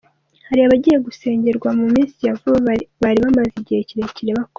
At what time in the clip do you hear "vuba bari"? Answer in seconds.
2.39-3.19